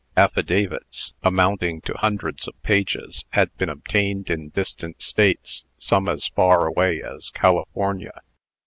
Affidavits, 0.17 1.13
amounting 1.21 1.79
to 1.81 1.93
hundreds 1.95 2.47
of 2.47 2.59
pages, 2.63 3.23
had 3.33 3.55
been 3.57 3.69
obtained 3.69 4.31
in 4.31 4.49
distant 4.49 4.99
States 4.99 5.63
some 5.77 6.09
as 6.09 6.27
far 6.29 6.65
away 6.65 7.03
as 7.03 7.29
California. 7.29 8.21